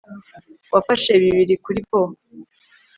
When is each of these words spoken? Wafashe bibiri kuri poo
Wafashe 0.73 1.11
bibiri 1.21 1.55
kuri 1.63 1.79
poo 1.89 2.11